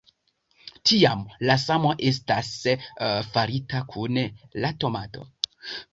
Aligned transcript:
Tiam, 0.91 1.19
la 1.49 1.57
samo 1.65 1.91
estas 2.11 2.49
farita 3.35 3.83
kun 3.93 4.19
la 4.65 4.73
tomato. 4.85 5.29